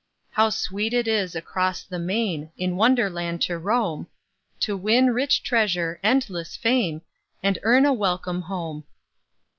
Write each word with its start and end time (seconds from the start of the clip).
How 0.31 0.49
sweet 0.49 0.95
it 0.95 1.07
is 1.07 1.35
across 1.35 1.83
the 1.83 1.99
main, 1.99 2.49
In 2.57 2.75
wonder 2.75 3.07
land 3.07 3.39
to 3.43 3.59
roam, 3.59 4.07
To 4.61 4.75
win 4.75 5.11
rich 5.11 5.43
treasure, 5.43 5.99
endless 6.01 6.57
fame, 6.57 7.03
And 7.43 7.59
earn 7.61 7.85
a 7.85 7.93
welcome 7.93 8.41
home." 8.41 8.85